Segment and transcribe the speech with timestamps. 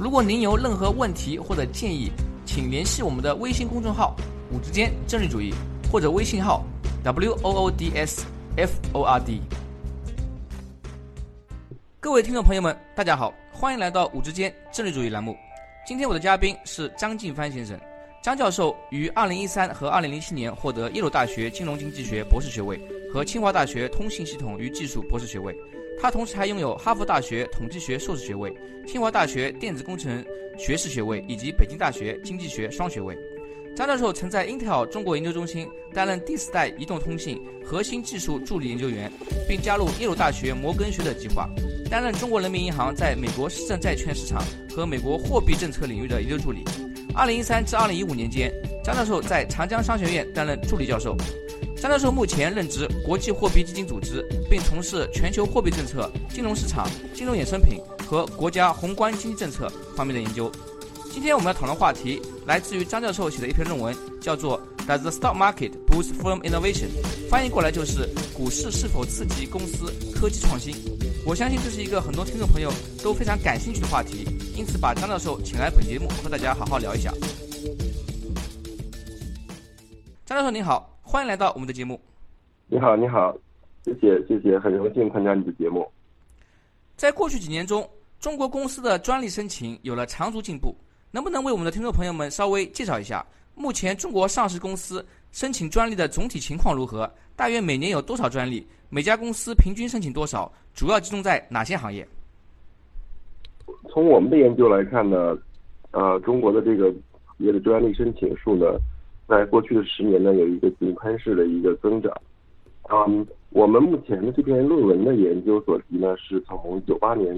[0.00, 2.12] 如果您有任何问题或者建议，
[2.46, 4.14] 请联系我们的微信公众号
[4.52, 5.52] “五之间政治主义”
[5.90, 6.64] 或者微信号
[7.02, 8.24] “w o o d s
[8.56, 9.40] f o r d”。
[11.98, 15.36] 各位听众朋友们，大家好，欢迎来到“五之间政治主义”栏目。
[15.84, 17.76] 今天我的嘉宾是张晋帆先生。
[18.22, 22.80] 张教授于2013和2007年获得耶鲁大学金融经济学博士学位
[23.12, 25.56] 和清华大学通信系统与技术博士学位。
[26.00, 28.54] 他同时还拥有哈佛大学统计学硕士学位、
[28.86, 30.24] 清华大学电子工程
[30.56, 33.18] 学士学位以及北京大学经济学双学位。
[33.76, 39.10] 张教授曾在 Intel 中国研究中心担任第四代移动通信核心技术助理研究员，
[39.48, 41.48] 并加入耶鲁大学摩根学者计划，
[41.88, 46.64] 担任中国人民银行在美国市政债券市场和美国货币政策领域的研究助理。
[47.14, 51.16] 2013至2015年间，张教授在长江商学院担任助理教授。
[51.80, 60.50] 张教授目前任职国际货币基金组织，并从事全球货币政策、金融市场、金融衍生品和国家宏观经济政策方面的研究。
[61.12, 66.88] 今天我们要讨论话题来自于张教授写的一篇论文，叫做《Does the stock market boost firm innovation》，
[67.30, 70.74] 翻译过来就是“股市是否刺激公司科技创新”。
[71.24, 74.26] 我相信这是一个很多听众朋友都非常感兴趣的话题，
[74.56, 77.12] 因此把张教授请来本节目和大家好好聊一下。
[80.26, 80.97] 张教授您好。
[81.10, 81.98] 欢迎来到我们的节目。
[82.66, 83.34] 你好，你好，
[83.82, 85.90] 谢谢，谢谢，很荣幸参加你的节目。
[86.96, 87.88] 在过去几年中，
[88.20, 90.76] 中国公司的专利申请有了长足进步。
[91.10, 97.10] 能不能为我们的听众朋友们稍微介绍一下，目前中国上市公司申请专利的总体情况如何？
[97.34, 98.66] 大约每年有多少专利？
[98.90, 100.52] 每家公司平均申请多少？
[100.74, 102.06] 主要集中在哪些行业？
[103.88, 105.34] 从我们的研究来看呢，
[105.92, 106.98] 呃，中国的这个企
[107.44, 108.66] 业的专利申请数呢？
[109.28, 112.10] 在过去的十年呢，有一个井喷式的一个增长。
[112.90, 117.36] 嗯，我们目前的这篇论文的研究所提呢，是从九八年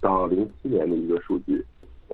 [0.00, 1.60] 到零七年的一个数据。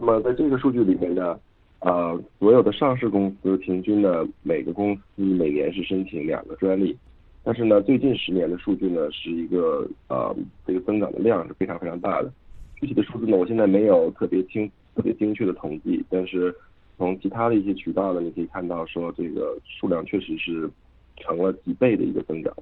[0.00, 1.38] 那么在这个数据里面呢，
[1.80, 6.96] 呃，所有的上市公司平均呢，每个公司每年是申请两个专利。
[7.44, 10.34] 但是呢，最近十年的数据呢，是一个呃，
[10.66, 12.32] 这个增长的量是非常非常大的。
[12.76, 16.54] 具体的数字呢，我现在没有特别精特别精确的统计，但是。
[16.98, 20.68] 从其他的一些渠道呢，你可以看到说这个数量确实是
[21.16, 22.52] 成了几倍的一个增长。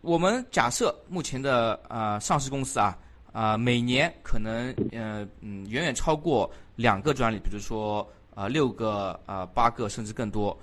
[0.00, 2.98] 我们假设目前的呃上市公司啊
[3.32, 10.58] 啊每年可能呃嗯远远超过两个专利，比如说呃六个啊八个甚至更多，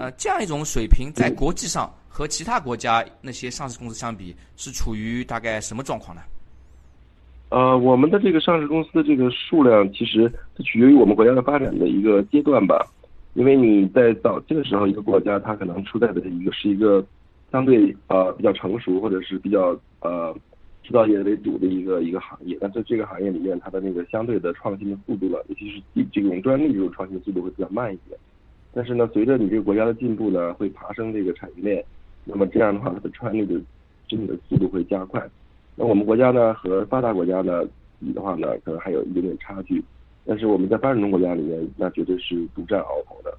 [0.00, 6.22] 呃这样一种水平在国际上和其他国家那些上市公司相比是处于大概什么状况呢？
[7.50, 12.86] 呃，我们的这个上市公司的这个数量，其实它取决于我们国家的发展的一个阶段吧。
[13.34, 17.04] 因为你在早期的时候，一个国家它可能处在的一个是一个
[17.50, 20.32] 相对呃比较成熟或者是比较呃
[20.82, 28.18] 制造业为主的一个一个行业，但在这个行业里面，它的那个相对的创新的速度呢，尤其是这种专利这种创新的速度会比较慢一点。
[28.72, 31.84] 但是呢，随着你这个国家的进步呢，会爬升这个产业链，
[32.24, 33.60] 那么这样的话，它的专利的
[34.06, 35.20] 真的速度会加快。
[35.80, 37.64] 那我们国家呢和发达国家呢
[37.98, 39.82] 比的话呢，可能还有一点点差距，
[40.26, 43.34] 但是我们在发展中国家里面，那绝对是独占鳌头的。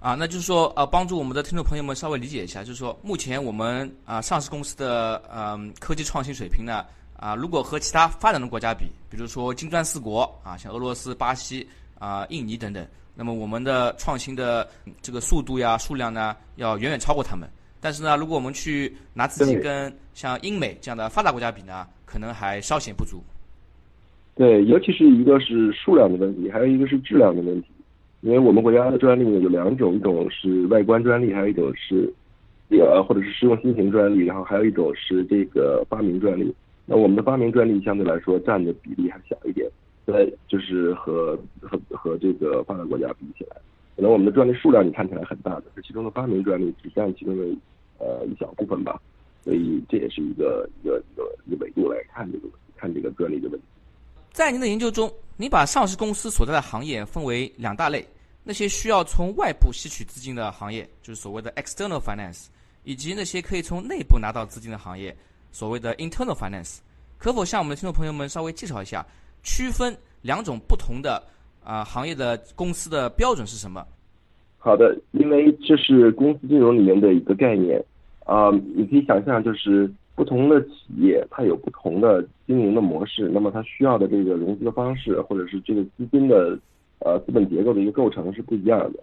[0.00, 6.84] 啊，那就是说，呃，帮助我们的听众朋友们稍微理解一下，就是说，目前我们啊上市公司的嗯科技创新水平呢，
[7.16, 11.64] 啊，如果和其他发展中国家比，比如说金砖四国啊，像俄罗斯、巴西
[12.00, 12.84] 啊、印尼等等，
[13.14, 14.68] 那么我们的创新的
[15.00, 17.48] 这个速度呀、数量呢，要远远超过他们。
[17.82, 23.20] 但是呢，如果我们去拿自己跟像英美这样的发达国家比呢，可能还稍显不足。
[24.36, 27.68] 对，尤其是一个是数量的问题，还有一个是质量的问题。
[28.20, 32.08] 因为我们国家的专利呢有两种，一种是外观专利，还有一种是
[32.70, 36.54] 呃或者是实用新型专利，然后还有一种是这个发明专利。
[36.86, 39.68] 那我们的发明专利相对来说占的比例还小一点，
[40.06, 43.56] 对，就是和和和这个发达国家比起来，
[43.96, 47.44] 可能我们的专利数量你看起来很大的，这其中的发明专利只占其中的。
[48.02, 49.00] 呃，一小部分吧，
[49.44, 53.64] 所以这也是一个一个一个一个维度来看这个看这个专利的问题。
[54.32, 58.04] 在您的研究中，您把上市公司所在的行业分为两大类：
[58.42, 62.46] 那些需要从外部吸取资金的行业，就是所谓的 external finance，
[62.82, 65.16] 以及那些可以从内部拿到资金的行业，
[65.52, 66.78] 所谓的 internal finance。
[67.18, 69.06] 可否向我们的听众朋友们稍微介绍一下，
[69.44, 71.22] 区分两种不同的
[71.62, 73.86] 啊行业的公司的标准是什么？
[74.58, 77.84] 好的，因为这是公司金融里面的一个概念
[78.24, 86.58] 啊，你可以想象，就是不同的企业它有不同的经营的模式，那么它需要的这个融资的方式，或者是这个资金的
[87.00, 89.00] 呃资本结构的一个构成是不一样的。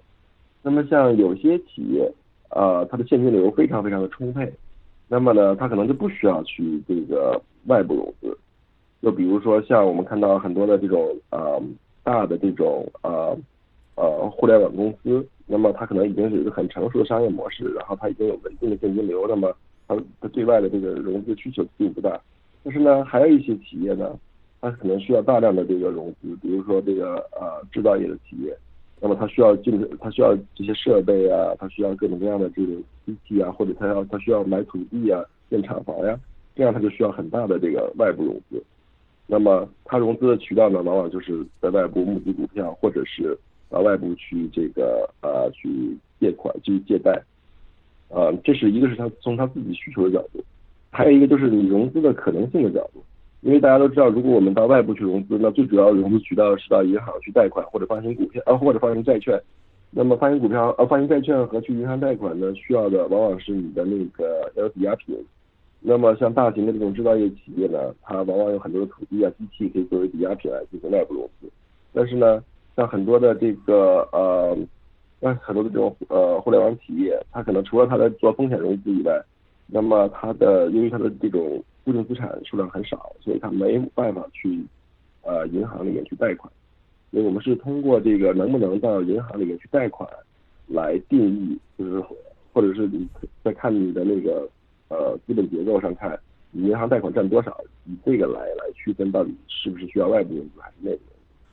[0.62, 2.12] 那么像有些企业
[2.50, 4.51] 啊，它的现金流非常非常的充沛，
[5.07, 8.38] 那么呢，它可能就不需要去这个外部融资。
[9.01, 11.62] 就比如说像我们看到很多的这种呃
[12.04, 13.38] 大的这种呃
[14.00, 15.28] 呃互联网公司。
[15.51, 19.51] 那么它可能已经是一个很成熟的商业模式，然后它已经有稳定的现金流，那么
[19.88, 22.22] 它它对外的这个融资需求并不大。
[22.63, 24.16] 但是呢，还有一些企业呢，
[24.62, 28.56] 它可能需要大量的这个融资，比如说这个呃制造业的企业，
[29.01, 32.75] 那么它需要进它需要这些设备啊，它需要各种各样的这种
[33.07, 35.19] 机器啊，或者它要它需要买土地啊、
[35.50, 36.16] 建厂房呀，
[36.56, 38.63] 这样它就需要很大的这个外部融资。
[39.25, 43.36] 那么它融资的渠道呢，往往就是在外部募集股票，或者是。
[43.69, 47.21] 到外部去这个呃去借款去借贷，
[48.10, 50.44] 呃这是一个是他从他自己需求的角度，
[50.89, 53.04] 还有一个就是你融资的可能性的角度，
[53.42, 59.39] 因为大家都知道，如果我们到外部去融资，那最主要的融资渠道是到银行去贷款或者发行股票呃或者发行债券，
[59.92, 65.15] 那么发行股票呃发行债券和去银行贷款呢，需要的往往是你的那个要有抵押品，
[65.80, 71.48] 那么像大型的这种制造业企业呢，它往往有很多的土地啊机器可以作为抵押品来进行外部融资，
[71.94, 72.44] 但是呢。
[72.79, 74.57] 像很多的这个呃，
[75.19, 79.21] 像很多的这种呃互联网企业，它可能除了它在做风险融资以外，
[79.67, 84.65] 那么它的由于它的这种固定资产数量很少，所以它没办法去
[85.23, 86.49] 呃银行里面去贷款。
[87.11, 90.09] 所以我们是通过这个能不能到银行里面去贷款
[90.67, 92.01] 来定义，就是
[92.53, 93.05] 或者是你
[93.43, 94.47] 在看你的那个
[94.87, 96.17] 呃资本结构上看，
[96.51, 101.01] 你银行贷款占多少，以这个来来区分到底是不是需要外部融资还是内部。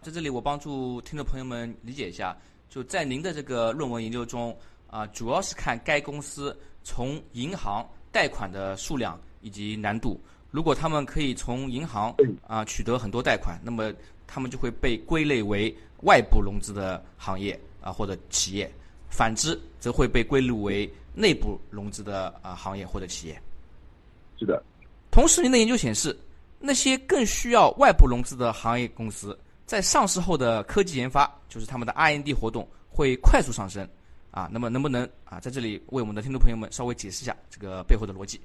[0.06, 2.37] 在这里，我帮助听众朋友们理解一下，
[2.70, 4.56] 就在您的这个论文研究中
[4.88, 10.20] 啊，主要是看该公司从银行贷款的数量以及难度。
[10.53, 12.14] 如果他们可以从银行
[12.47, 13.93] 啊取得很多贷款，那么
[14.29, 18.69] 他们就会被归类为外部融资的行业啊或者企业；
[19.11, 23.43] 反之，则会被归类为内部融资的啊行业或者企业。
[24.38, 24.62] 是的。
[25.11, 26.17] 同时，您的研究显示，
[26.61, 29.37] 那些更需要外部融资的行业公司。
[29.67, 33.87] 在上市后的科技研发，就是他们的 R&D 活动会快速上升，
[34.31, 38.41] 啊，那么能不能啊在这里为我们的听众朋友们稍微解释一下这个背后的逻辑？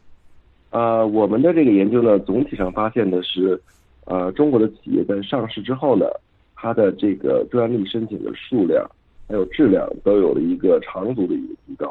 [0.71, 3.61] 呃，我们的这个研究呢，总体上发现的是，
[4.05, 6.07] 呃，中国的企业在上市之后呢，
[6.55, 8.83] 它的这个专利申请的数量
[9.27, 11.87] 还有质量都有了一个长足的一个提高。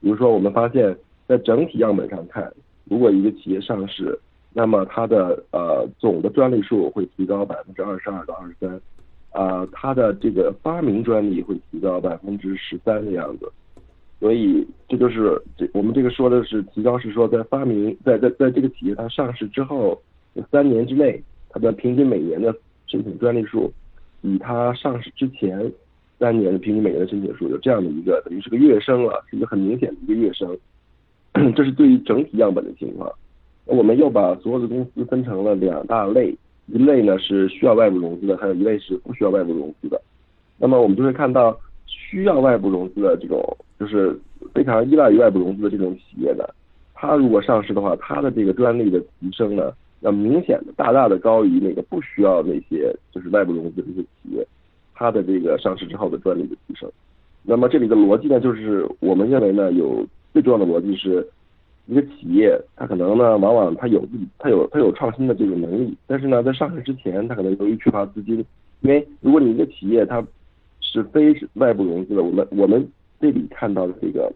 [0.00, 0.96] 比如说，我们发现，
[1.26, 2.48] 在整体样本上看，
[2.84, 4.16] 如果一个企业上市，
[4.52, 8.80] 那么它的呃总的专利数会提高百分之二十二到二十三，
[9.30, 13.52] 啊，它的这个发明专利会提高百分之十三的样子，
[14.18, 20.00] 所以这就是这我们这个说的是提高是说在发明在在在这个企业它上市之后
[20.50, 22.52] 三年之内，它的平均每年的
[22.86, 23.72] 申请专利数，
[24.22, 25.70] 以它上市之前
[26.18, 30.58] 三年的平均每年的申请数有这样的一个等于是个跃升了，是一个很明显的一个跃升，
[31.54, 33.08] 这是对于整体样本的情况。
[33.68, 36.34] 我们又把所有的公司分成了两大类，
[36.68, 40.00] 一类呢是需要外部融资的，还有一类是不需要外部融资的。
[40.56, 41.54] 那么我们就会看到，
[41.86, 43.38] 需要外部融资的这种，
[43.78, 44.18] 就是
[44.54, 46.44] 非常依赖于外部融资的这种企业呢，
[46.94, 54.46] 它如果上市的话，它的这个专利的提升呢，要明显的大大的高于那个不需要那些就是外部融资的这些企业，
[54.94, 56.90] 它的这个上市之后的专利的提升。
[57.42, 61.28] 那么这里的逻辑呢，就是我们认为呢，有最重要的逻辑是。
[61.88, 68.44] 一个企业，它可能呢，往往它有自己，它有它有创新的这个能力，但是呢，在上市之前，它可能由于缺乏资金，
[68.82, 70.22] 因为如果你一个企业它
[70.82, 72.86] 是非外部融资的，我们我们
[73.18, 74.30] 这里看到的这个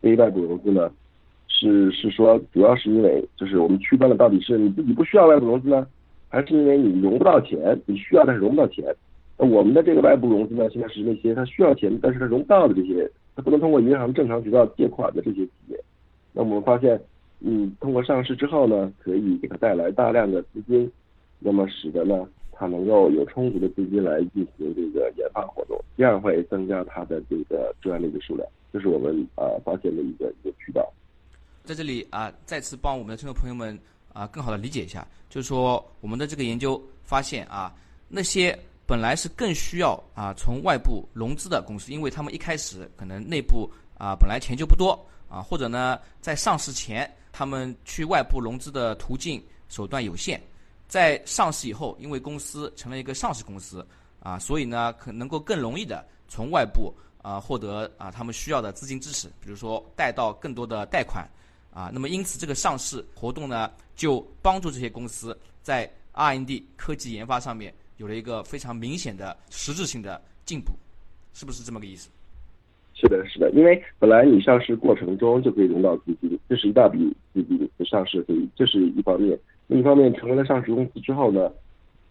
[0.00, 0.90] 非外部融资呢，
[1.46, 5.86] 是是说主要是因为就是我们区分了到底是你自己不需要外部融资呢，
[6.28, 8.84] 还是因为你融不到钱，你需要但是融不到钱。
[9.38, 15.46] 那我们的这个外部融资呢，现在是那些它需要钱，但是它融不到的这些，它不能通过银行正常渠道借款的这些。
[16.38, 17.00] 那我们发现，
[17.40, 20.88] 嗯，通过上市之后呢，可以给它带来大量的资金，
[21.40, 30.88] 那么使得呢，它能够有充足的资金来进行这个研发活动，这样会增加它的这个专利的数量，这是我们啊发现的一个一个渠道。
[31.64, 33.76] 在这里啊，再次帮我们的听众朋友们
[34.12, 37.74] 啊更好的理解一下，就是说我们的这个研究发现啊，
[38.08, 43.68] 那些本来是更需要啊从外部融资的公司，因为他们一开始可能内部
[43.98, 44.96] 啊本来钱就不多。
[45.28, 50.40] 啊，或者呢，在上市前，他们去外部融资的途径手段有限，
[50.88, 53.86] 在上市以后，因为公司成了一个上市公司，
[54.20, 56.92] 啊，所以呢，可能够更容易的从外部
[57.22, 61.28] 啊获得啊他们需要的资金支持，比如说贷到更多的贷款
[61.72, 61.90] 啊。
[61.92, 70.72] 那么因此这个上市活动呢，就帮助这些公司在 R&D 科技研发上面有了一个非常明显的实质性的进步，
[71.34, 72.08] 是不是这么个意思？
[73.00, 76.98] 是的，是的，因为本来你上市过程中就可以融到资金，这是一大笔
[77.32, 79.38] 资金的上市可以，这是一方面。
[79.68, 81.48] 另一方面，成为了上市公司之后呢，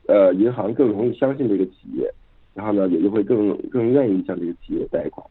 [0.08, 2.10] 呃，银行更容易相信这个企业，
[2.53, 5.27] 然后呢，也就会更更愿意向这个企业贷款。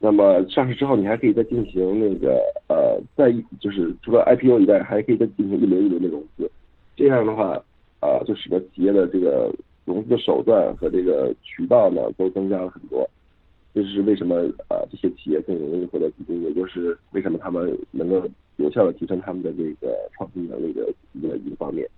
[0.00, 3.30] 那么上市之后，你还可以再进行那个呃，再
[3.60, 6.50] 就是除了 IPO 以外，还可以再进行一轮一轮的融资。
[6.96, 7.52] 这样的话，
[8.00, 9.54] 啊，就使得企业的这个
[9.84, 13.08] 融资的手段和这个渠道呢，都增加了很多。
[13.72, 14.36] 这是为什么
[14.68, 14.82] 啊？
[14.90, 21.88] 这些企业更容易获得资金，也就是为什么他们能够有效的提升他们的这个创新能力的一个一个方面。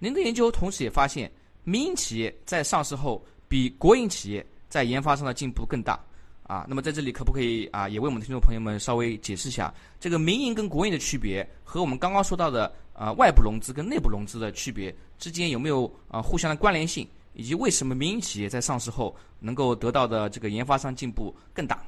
[0.00, 1.30] 您的研究同时也发现，
[1.62, 5.98] 民营企业在上市后比国营企业在研发上的进步更大
[6.42, 6.66] 啊。
[6.68, 17.06] 那么在这里可不可以啊，也为我们听众朋友们稍微解释一下这个民营跟国营的区别，和我们刚刚说到的啊外部融资跟内部融资的区别之间有没有啊互相的关联性？
[17.34, 21.78] 以及为什么民营企业在上市后能够得到的这个研发上进步更大？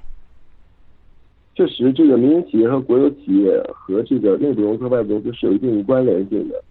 [1.54, 6.62] 确实，这个民营企业和国有企业和这个内部融资、外部融资是有一定关联性的。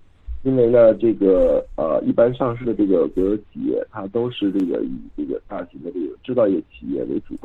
[0.43, 7.35] 因为呢，这个呃，一般上市的这个国有企业，它都是这个以这个大型的这个制造业企业为主。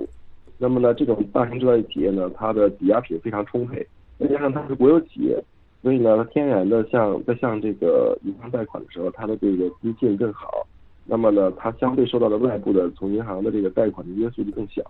[0.58, 3.87] 那么呢，这种大型制造业企业呢，它的抵押品非常充沛，
[4.18, 5.42] 再加上它是国有企业，
[5.80, 10.66] 所以呢，它天然的向在向这个银行贷款的时候，它的这个资金更好。
[11.12, 14.81] 那么呢，它相对受到的外部的从银行的这个贷款的约束就更小。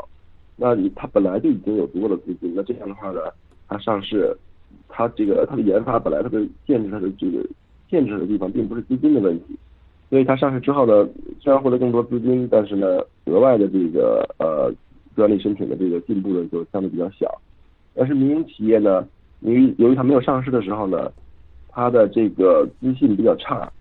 [0.54, 3.20] 那你它本来就已经有足够的资金，那这样的话呢，
[3.66, 4.36] 它上市，
[4.86, 7.42] 它这个它的研发本来它的限制它的这个
[7.88, 9.56] 限制的地方并不是资金的问题，
[10.10, 11.08] 所以它上市之后呢，
[11.40, 14.70] 虽然获得更多资金，但是呢，额外的这个呃
[15.16, 17.40] 专利申请的这个进步呢就相对比较小。
[17.94, 19.08] 但是民营企业呢，
[19.40, 21.10] 由于由于它没有上市的时候呢，
[21.70, 23.72] 它的这个资信比较差。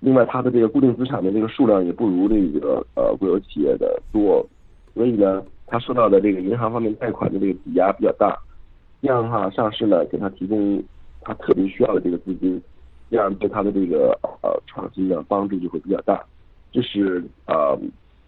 [0.00, 4.46] 另外，它的这个固定资产的这个数量也不如这个呃国有企业的多，
[4.94, 8.38] 所以呢，它受到的这个银行方面贷款的这个抵押比较大。
[9.02, 10.82] 这样的话，上市呢给它提供
[11.22, 12.62] 它特别需要的这个资金，
[13.10, 16.24] 这样对它的这个呃创新的帮助就会比较大。
[16.70, 17.76] 这是呃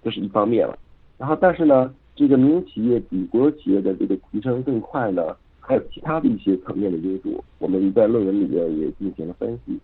[0.03, 0.77] 这是一方面了。
[1.19, 9.79] 然后，但是呢，这个民营企业比国有企业的这个提升更快呢，还有其他的一些层面的因素，我们在论文里面也进行了分析。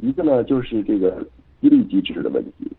[0.00, 1.24] 一个呢，就是这个
[1.60, 2.70] 激励机制的问题，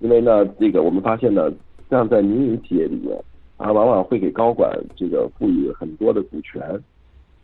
[0.00, 1.52] 因为呢，这个我们发现呢，
[1.90, 3.14] 像在民营企业里面，
[3.56, 6.62] 啊，往往会给高管这个赋予很多的股权，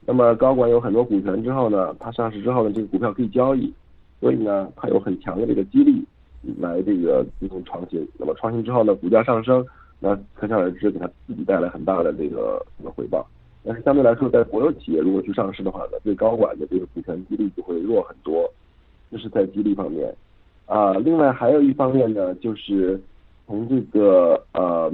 [0.06, 3.72] 那么高管有很多股权之后呢，他上市之后呢，这个股票可以交易，
[4.20, 6.02] 所以呢，他有很强的这个激励
[6.58, 9.64] 来这个进行创新，那么创新之后呢，股价上升，
[10.00, 13.26] 那可想而知给他自己带来很大的这个这个回报。
[13.66, 18.46] 但是相对来说，在国有企业如果去上市的话呢，对高管的这个股权激励就会弱很多，
[19.10, 20.14] 这是在激励方面。
[20.66, 23.00] 啊，另外还有一方面呢，就是
[23.46, 24.92] 从这个呃，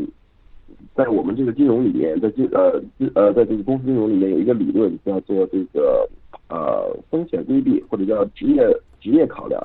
[0.95, 2.81] 在我们这个金融里面，在金呃
[3.15, 6.09] 呃，在这个公司金融里面有一个理论叫做这个
[6.49, 8.65] 呃风险规避或者叫职业
[9.01, 9.61] 职业考量。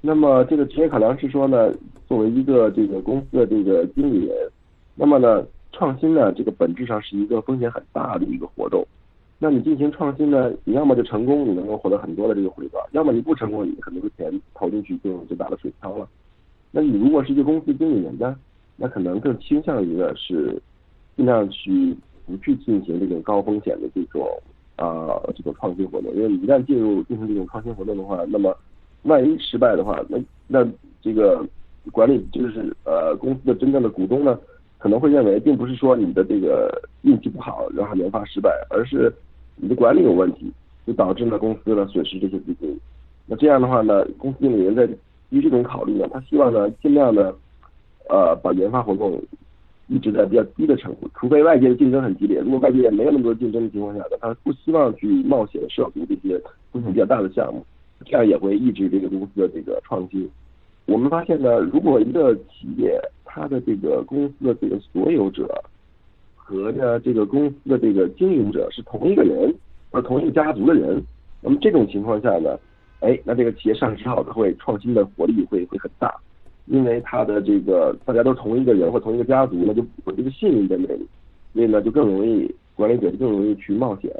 [0.00, 1.70] 那么这个职业考量是说呢，
[2.08, 4.34] 作为一个这个公司的这个经理人，
[4.94, 5.46] 那么呢。
[5.72, 8.86] 创新呢，这个本质上是一个风险很大的一个活动。
[9.38, 16.06] 那你进行创新呢，你要么就成功，你能够获得很多的这个回报；要么你不成功，你很多的钱投进去就就打了水漂了。
[16.70, 18.36] 那你如果是一个公司经理人呢，
[18.76, 20.62] 那可能更倾向于呢是
[21.16, 24.24] 尽量去不去进行这种高风险的这种
[24.76, 28.56] 啊这种创新活动，因为你一旦进入进行这种创新活动的话，那么
[29.02, 30.64] 万一失败的话，那那
[31.00, 31.44] 这个
[31.90, 34.38] 管理就是呃公司的真正的股东呢？
[34.82, 39.12] 可能会认为，并不是说你的这个运气不好，然后研发失败，而是
[39.54, 40.50] 你的管理有问题，
[40.84, 42.76] 就导致了公司呢损失这些资金。
[43.26, 44.84] 那这样的话呢，公司经理人在
[45.30, 47.32] 基于这种考虑呢，他希望呢尽量的
[48.08, 49.22] 呃把研发活动
[49.86, 52.40] 一直在比较低的程度，除非外界的竞争很激烈。
[52.40, 57.64] 如果外界没有那么多竞争的情况下呢，他不希望去冒险涉足这些风险比较大的项目，
[58.04, 60.28] 这样也会抑制这个公司的这个创新。
[60.86, 65.48] 我们发现呢，如果一个企业它的这个公司的这个所有者
[66.34, 69.54] 和呢这个公司的这个经营者是同一个人，
[69.90, 71.02] 或同一个家族的人，
[71.40, 72.58] 那么这种情况下呢，
[73.00, 76.12] 哎，那这个企业上市之后，它会创新的活力会会很大，
[76.66, 81.06] 因为它的这个大家都同一个人或同一个家族，那就有这个信任在那里，
[81.54, 84.10] 所以呢就更容易管理者就更容易去冒险。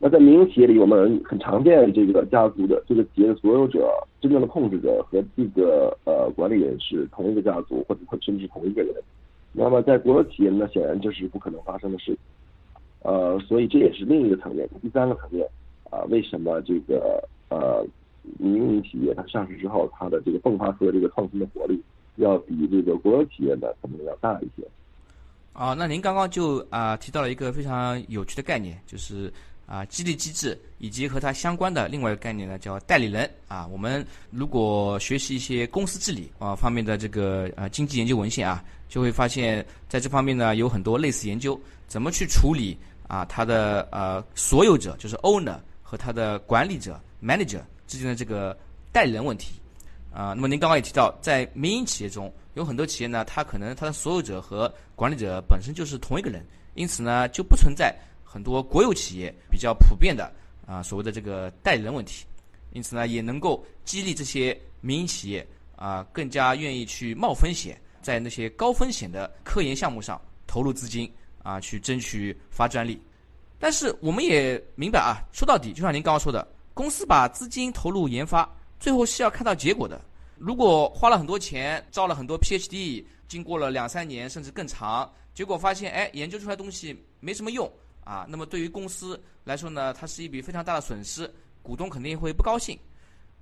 [0.00, 8.94] 那在民营企业里，我们很常见这个家族的这个企业的所有者、真正的控制者和这个呃管理人是同一个家族，或者甚至是同一个人。
[9.52, 12.18] 那么在国有企业呢，显然这是不可能发生的事情。
[13.02, 15.44] 呃，所以这也是另一个层面，第三个层面
[15.90, 17.84] 啊，为什么这个呃
[18.38, 21.80] 民营企业它上市之后，它的这个迸发出的这个创新的活力，
[22.16, 24.62] 要比这个国有企业呢可能要大一些？
[25.52, 29.32] 啊，那您刚刚就啊提到了一个非常有趣的概念，就是
[29.68, 33.66] 啊激励机制以及和它相关的另外一个概念呢，叫代理人啊。
[33.66, 48.56] 我们如果学习一些公司治理啊方面的这个呃经济研究文献啊，就会发现在这方面呢有很多类似研究，怎么去处理啊它的呃所有者就是 owner 和他的管理者 manager 之间的这个
[48.90, 49.60] 代理人问题
[50.10, 50.32] 啊。
[50.34, 52.32] 那么您刚刚也提到，在民营企业中。
[52.54, 56.44] 有很多企业呢，它可能它的所有者和管理者本身就是同一个人，
[56.74, 57.94] 因此呢就不存在
[58.30, 60.30] 很多国有企业比较普遍的
[60.66, 62.26] 啊所谓的这个代理人问题，
[62.72, 71.10] 因此呢也能够激励这些民营企业啊更加愿意去冒风险，在那些高风险的科研项目上投入资金
[71.42, 73.00] 啊去争取发专利。
[73.58, 80.00] 但是我们也明白啊，说到底就像您刚刚说的，公司把资金投入研发，最后是要看到结果的。
[80.36, 87.68] 如果花了很多钱，招了很多 PhD，经过了两三年甚至更长，结果发现，哎，研究出来东西没什么用
[88.08, 91.30] 啊，那么对于公司来说呢，它是一笔非常大的损失，
[91.62, 92.74] 股东肯定会不高兴。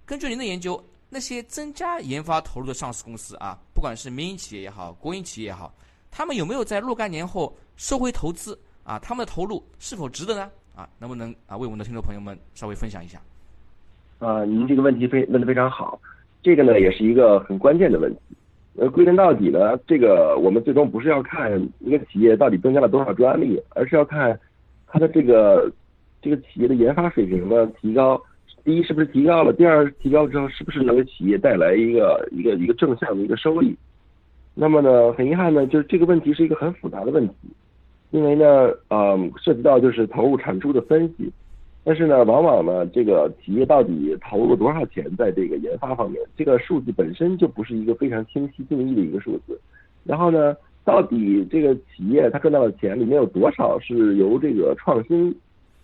[0.05, 5.73] 根据您的研究，那些增加研发投入的上市公司啊，不管是民营企业也好，国营企业也好，
[6.11, 8.99] 他们有没有在若干年后收回投资啊？
[8.99, 10.51] 他们的投入是否值得呢？
[10.75, 13.23] 啊，能不能啊为我们的听众朋友们稍微分享一下？
[14.19, 16.01] 啊，您这个问题非问的非常好。
[16.43, 18.21] 这个呢也是一个很关键的问题，
[18.75, 24.39] 呃，归根到底呢，这个我们最终不是要看一个企业到底增加了多少专利，而是要看
[24.87, 25.71] 它的这个
[26.21, 28.21] 这个企业的研发水平呢提高。
[28.65, 29.53] 第一是不是提高了？
[29.53, 33.77] 第二提高之后是不是能给企业带来一个一个一个正向的一个收益？
[34.55, 37.35] 那么呢，很遗憾呢，就是这个问题是一个很复杂的问题，
[38.11, 38.45] 因为呢，
[38.89, 41.31] 呃，涉及到就是投入产出的分析。
[41.85, 49.57] 但是呢，往往呢，这个企业到底投入多少钱在这个研发方面，这个数字本身就不是一个非常清晰定义的一个数字。
[50.03, 55.35] 然后呢，到底这个企业它赚到的钱里面有多少是由这个创新，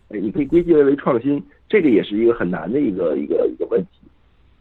[0.09, 3.89] 你可以归结为创新，这个也是一个很难的一个一个一个问题。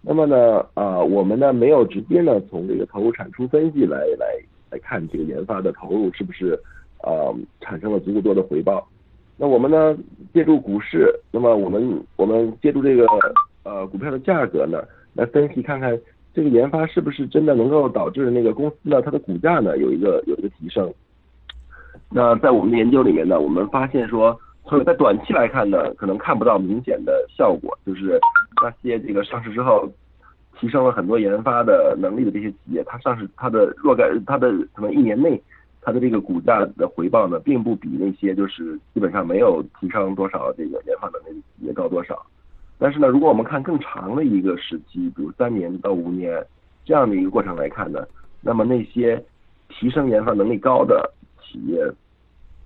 [0.02, 4.26] 那么呢，啊，我们呢没有直接呢从这个投入产出分析来来
[4.72, 6.60] 来看这个研发的投入是不是
[7.04, 8.86] 呃产生了足够多的回报。
[9.38, 9.98] 那我们呢？
[10.34, 13.06] 借助股市，那么我们我们借助这个
[13.64, 14.82] 呃股票的价格呢，
[15.14, 16.00] 来分析看看
[16.34, 20.94] 这个研发是不是真的能够导致那个公司呢它的股价呢有一个有一个提升。
[22.10, 28.20] 那在我们的研究里面呢，我们发现说，从在短期来看呢，可能看不到明显的效果，就是
[28.62, 29.90] 那些这个上市之后
[30.60, 35.42] 提升了很多研发的能力的这些企业，它上市它的若干它的可能一年内。
[35.84, 42.24] 它的这个股价的回报呢，并不比那些就是基本上没有提升多少这个研发能力的企业高多少。
[42.84, 46.44] 但是呢，如果我们看更长的一个时期，比如三年到五年
[46.84, 48.04] 这样的一个过程来看呢，
[48.42, 49.24] 那么那些
[49.70, 51.08] 提升研发能力高的
[51.40, 51.80] 企业，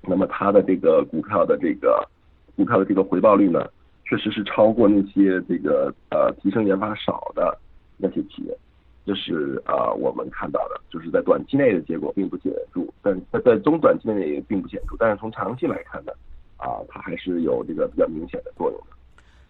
[0.04, 2.02] 那么它的这个股票的这个
[2.56, 3.68] 股票的这个回报率呢，
[4.06, 7.58] 确实是超过那些这个呃提升研发少的
[7.98, 8.58] 那些企业。
[9.06, 16.14] 这是啊，我们看到的，就是在短期内的结果并不显著，但在在中短期内也并不显著，但是从长期来看呢，
[16.56, 18.80] 啊，它还是有这个比较明显的作用。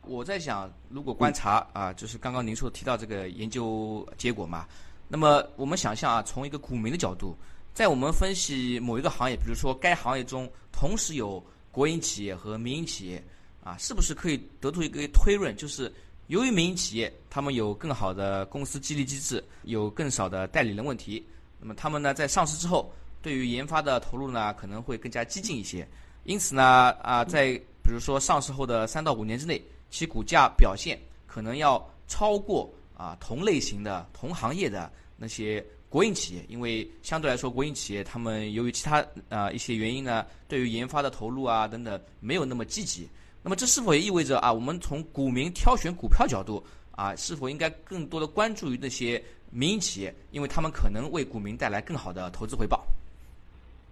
[0.07, 4.65] 我在想，如果观察啊，就是刚刚您说提到这个研究结果嘛，
[5.07, 7.35] 那么我们想象啊，从一个股民的角度，
[7.73, 13.23] 在我们分析某一个行业，比如说该行业中同时有国营企业和民营企业，
[13.63, 15.91] 啊，是不是可以得出一个推论，就是？
[16.27, 21.23] 由于民营企业他们有更好的公司激励机制，有更少的代理人问题，
[21.59, 22.91] 那么他们呢在上市之后，
[23.21, 25.87] 对于研发的投入呢可能会更加激进一些。
[26.23, 26.63] 因此呢
[27.03, 43.07] 啊，在比如说上市后的三到五年之内，其股价表现可能要超过啊同类型的同行业的那些国营企业，因为相对来说国营企业他们由于其他啊一些原因呢，对于研发的投入啊等等没有那么积极。
[43.41, 49.21] 那么这是否也意味着啊，我们从股民挑选股票角度啊，是否应该更多的关注于那些
[49.51, 52.83] 民营企业，因为他们可能为股民带来更好的投资回报？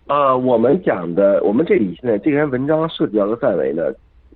[0.07, 3.83] 呃，我们讲的，我们这里现在这篇文章涉及到的范围呢，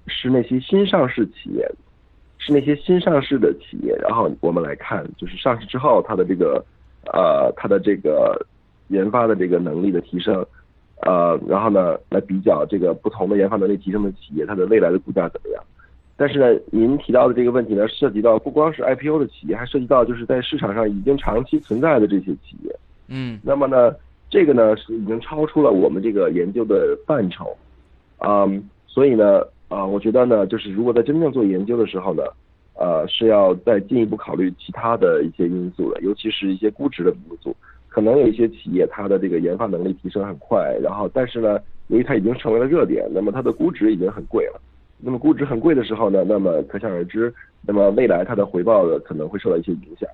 [0.08, 1.70] 是那些新上市企业，
[2.38, 6.64] 是那些新上市的企业，然后我们来看，就是上市之后它的这个
[7.14, 8.46] 呃，它的这个
[8.88, 10.46] 研发的这个能力的提升。
[11.06, 15.64] 呃，然后呢来比较这个不同的研发能力提升的企业它的未来的股价怎么样。
[16.16, 22.76] 但是呢，您提到的这个问题呢，涉及到不光是 IPO 的企业，还涉及到就是在市场上已经长期存在的这些企业。
[23.08, 23.94] 嗯，那么呢，
[24.28, 27.56] 这个呢是已经超出了我们这个研究的范畴。
[28.26, 32.24] 嗯，所以呢，啊，我觉得呢，就是如果在真正做研究的时候呢，
[32.76, 37.56] 呃，是要再进一步考虑其他的一些因素的，尤其是一些估值的因素。
[37.90, 44.62] 可能有一些企业它的这个研发能力提升很快，然后但是呢，由于它已经成为了热点，那么它的估值已经很贵了。
[45.00, 47.34] 那么估值很贵的时候呢，那么可想而知，
[47.66, 50.08] 那么未来它的回报的可能会受到一些影响。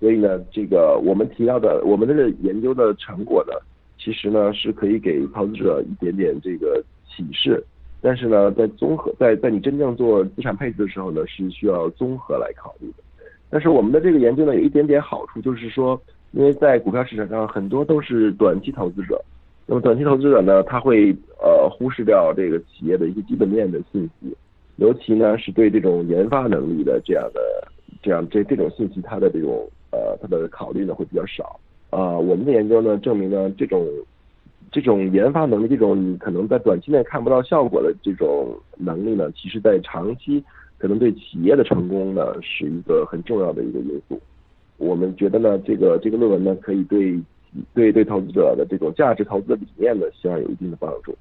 [0.00, 3.54] 所以呢，这个我们提到的我们的研究的成果呢，
[3.98, 7.64] 其实呢是可以给投资者一点点这个启示。
[8.06, 13.02] 但是呢，在综合在在你真正做资产配置的时候呢，是需要综合来考虑的。
[13.48, 15.98] 但是我们的这个研究呢，有一点点好处，就是说，
[16.32, 19.18] 因为在股票市场上很多都是短期投资者。
[19.64, 24.36] 那么短期投资者呢，他会呃忽视掉这个企业的一些基本面的信息，
[24.76, 27.40] 尤其呢是对这种研发能力的这样的
[28.02, 32.18] 这样这这种信息，它的这种呃它的考虑呢会比较少啊。
[32.18, 33.88] 我们的研究呢证明呢，这种
[34.74, 40.44] 这种研发能力，这种你可能在短期内看不到效果的这种能力呢，其实在长期
[40.76, 44.20] 可能对企业的成功呢是一个很重要的一个因素。
[44.76, 47.16] 我们觉得呢，这个这个论文呢可以对。
[47.72, 51.16] 对对，投资者的这种价值投资的理念呢，希望有一定的帮助。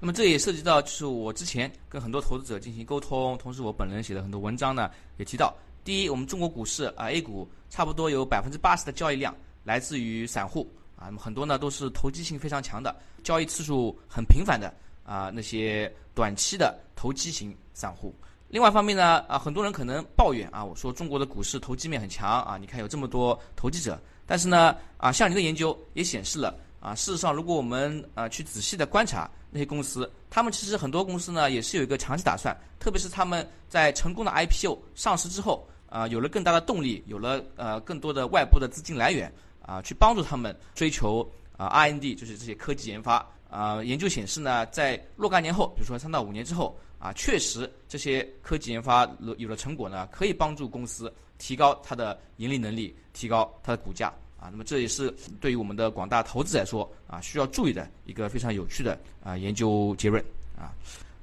[0.00, 10.66] 那么这也涉及到，就是我之前跟很多投资者进行沟通，同时我本人写的很多文章呢，也提到，第一，我们中国股市啊，A 股差不多有百分之八十的交易量来自于散户
[11.04, 14.72] 啊，那么很多呢都是投机性非常强的，交易次数很频繁的
[15.04, 18.14] 啊，那些短期的投机型散户。
[18.48, 24.00] 另外一方面呢，啊，很多人可能抱怨啊，我说中国的股市投机面很强啊，你看有这么多投机者。
[24.26, 39.30] 但是呢，啊，像你的研究也显示了，啊，事实上，如果我们啊去仔细的观察那些公司，他们其实很多公司呢也是有一个长期打算，特别是他们在成功的 IPO 上市之后，啊，有了更大的动力，有了呃更多的外部的资金来源，
[39.66, 43.26] 啊，去帮助他们追求啊 R&D，就是这些科技研发。
[43.50, 51.12] 啊，研究显示呢，在若干年后，比如说三到五年之后，啊，确实这些科技研发有了成果呢，可以帮助公司。
[51.36, 54.06] 提高它的盈利能力，提高它的股价
[54.38, 60.24] 啊，那么这也是对于我们的广大投资者来说啊，需要注意的一个非常有趣的啊研究结论
[60.56, 60.70] 啊。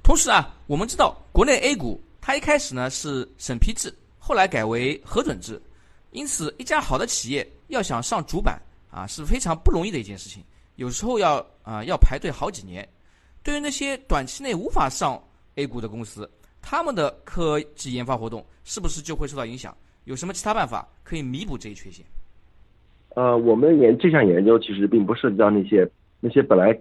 [0.02, 5.60] 同时啊，我们知道国内 A 股它一开始呢是审批制，后来改为核准制，
[6.12, 10.42] 因此一家好的企业要想上主板啊是非常不容易的一件事情，
[10.76, 12.88] 有时候要啊要排队好几年。
[13.42, 15.20] 对于那些短期内无法上
[15.56, 19.76] A 股的公司，他们的科技研发活动是不是就会受到影响？
[20.04, 22.04] 有什么其他办法可以弥补这一缺陷？
[23.16, 25.88] 呃，我们研这项研究其实并不涉及到那些
[26.20, 26.72] 那些本来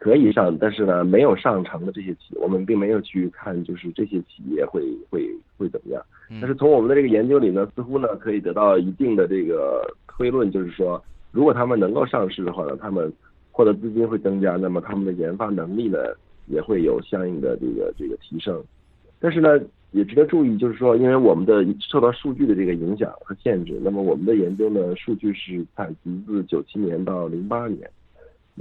[0.00, 6.02] 可以上，但是呢没有上成的这些企业，我们并没有去看就是这些企业会会会怎么样。
[6.40, 13.12] 但是从我们的这个研究里呢，似乎呢可以得到一定的这个推论，就是说，如果他们能够上市的话呢，他们
[13.52, 15.98] 获得资金会增加，那么他们的研发能力呢
[16.46, 18.60] 也会有相应的这个这个提升。
[19.20, 19.60] 但是呢。
[19.92, 27.90] 也值得注意，就是说，因为我们的受到数据的这个影响和限制，那么我们的研究呢，数据是采集自九七年到零八年，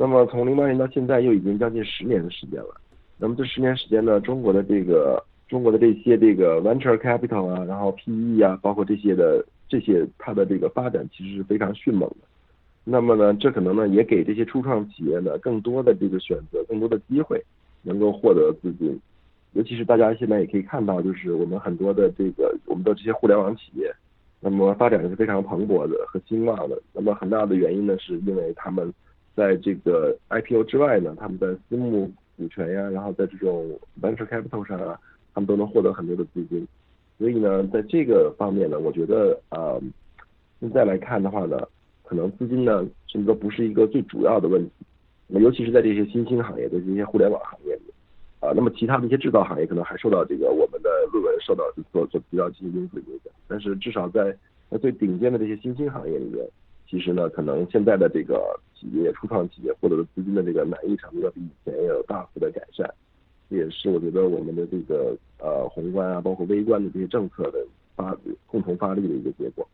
[0.01, 2.79] 那么从零八年到现在又已经将近十年的时间了。
[3.17, 12.27] 那么这十年时间呢，中国的这个中国的这些这个 venture capital 啊，然后 PE 啊，包括这些的这些它的这个发展其实是非常迅猛的。
[12.85, 17.43] 那么呢，这可能呢也给这些初创企业呢更多的这个选择，更多的机会，
[17.81, 18.97] 能够获得资金。
[19.51, 23.93] 尤其是大家现在也可以看到，就是我们很多的这个我们的这些互联网企业，
[24.39, 26.81] 那么发展是非常蓬勃的和兴旺的。
[26.93, 28.93] 那么很大的原因呢，是因为他们
[29.39, 34.99] 在这个 IPO 之外呢，他们在私募股权呀，然后在这种 venture capital 上啊，
[35.33, 36.67] 他们都能获得很多的资金。
[37.17, 39.79] 所以呢，在这个方面呢，我觉得啊，
[40.59, 41.57] 现在来看的话呢，
[42.03, 44.71] 可能资金呢，甚至都不是一个最主要的问题。
[45.27, 47.81] 那尤其是在这些新兴行业的这些互联网行业里。
[48.41, 54.33] 啊，那么其他的一些制造行业可能还受到这个我们的论文受到所所比较这些因素的影响，但是至少在
[54.69, 56.47] 在最顶尖的这些新兴行业里面，
[56.89, 62.91] 其实呢，可能现在的这个企业初创企业获得的资金的这个满意程度要比以前要有大幅的改善，
[63.47, 67.63] 这也是我觉得我们的这个呃宏观啊，包括微观的这些政策的
[67.95, 69.67] 发共同发力的一个结果。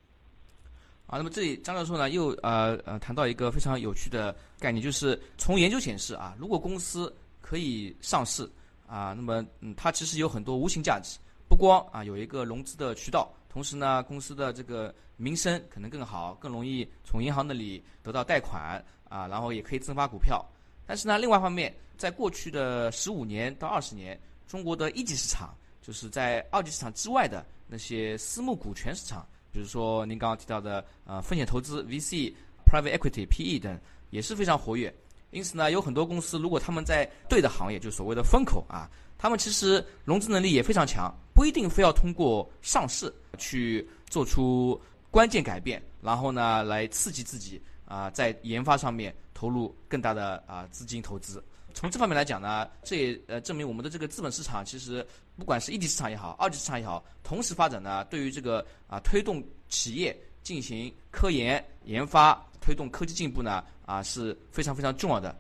[1.08, 8.43] 啊，那么这里张教授呢又呃呃谈到一个非常有趣的概念，就是从研究显示啊，如果公司可以上市
[8.88, 20.45] 啊，那么嗯，它其实有很多无形价值，不光啊有一个融资的渠道，同时呢，公司的这个名声可能更好，更容易从银行那里得到贷款啊，然后也可以增发股票。
[20.85, 32.33] 但是呢，另外一方面，在过去的十五年到二十年，中国的一级市场，就是在二级市场之外的那些私募股权市场，比如说您刚刚提到的呃风险投资 VC、
[32.69, 34.93] Private Equity PE 等，也是非常活跃。
[35.31, 44.80] 因此呢，有很多公司如果他们在对的行业，就所谓的风口啊，他们其实融资能力也非常强，不一定非要通过上市去做出
[45.12, 51.43] 关键改变，然后呢来刺激自己啊在研发上面投入更大的啊资金投资。
[51.73, 55.06] 从这方面来讲呢，这也呃证明我们的这个资本市场其实
[55.38, 65.36] 不管是一级市场也好，二级市场也好，同时发展呢，对于这个啊推动企业进行科研研发、推动科技进步呢啊是非常非常重要的。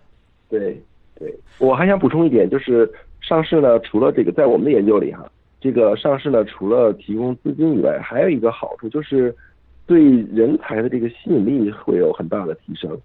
[0.49, 0.77] 对
[1.17, 2.91] 对，我还想补充一点，就是
[3.27, 5.25] 上市呢，除了这个在我们的研究里哈，
[5.59, 9.35] 这个上市呢，除了提供资金以外，还有一个好处就是
[9.87, 9.99] 对
[10.31, 12.95] 人才的这个吸引力会有很大的提升。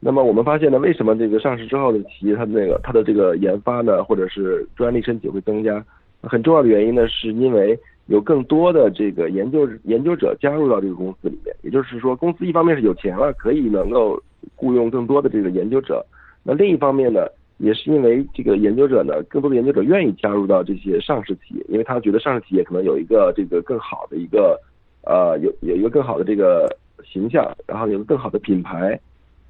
[0.00, 5.84] 那么我们发现呢，为什么这个上市之后的企业它的那个它的这个研发呢，或者是专利申请会增加？
[6.22, 11.54] 很重要的原因呢，是因为有更多的这个研究研究者加入到这个公司里面。
[11.60, 14.18] 也就是说，公司一方面是有钱了，可以能够
[14.54, 16.00] 雇佣更多的这个研究者；
[16.42, 17.26] 那另一方面呢，
[17.58, 24.60] 也是因为这个研究者呢，更多的研究者愿意加入到这些上市企业，因为他觉得上市企业可能有一个这个更好的一个
[25.02, 26.68] 呃有有一个更好的这个
[27.04, 28.98] 形象，然后有个更好的品牌。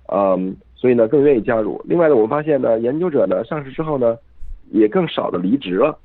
[0.09, 1.83] 嗯，所以呢，更愿意加入。
[1.85, 4.16] 另外呢，我们发现呢，研究者呢上市之后呢，
[4.71, 5.99] 也更少的离职了。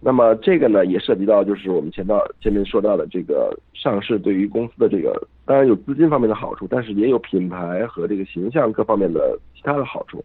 [0.00, 10.24] 那么这个呢，也涉及到就是我们前到前面说到的这个上市对于公司的这个，当然有资金方面的好处，但是也有品牌和这个形象各方面的其他的好处。